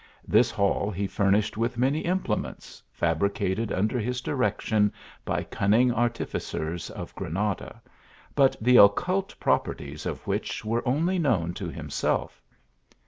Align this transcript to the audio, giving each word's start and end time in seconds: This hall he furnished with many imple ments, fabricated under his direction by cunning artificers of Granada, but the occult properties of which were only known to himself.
This 0.27 0.49
hall 0.49 0.89
he 0.89 1.05
furnished 1.05 1.57
with 1.57 1.77
many 1.77 2.01
imple 2.01 2.35
ments, 2.39 2.81
fabricated 2.91 3.71
under 3.71 3.99
his 3.99 4.19
direction 4.19 4.91
by 5.25 5.43
cunning 5.43 5.91
artificers 5.93 6.89
of 6.89 7.13
Granada, 7.13 7.79
but 8.33 8.55
the 8.59 8.77
occult 8.77 9.35
properties 9.39 10.07
of 10.07 10.25
which 10.25 10.65
were 10.65 10.81
only 10.87 11.19
known 11.19 11.53
to 11.53 11.69
himself. 11.69 12.41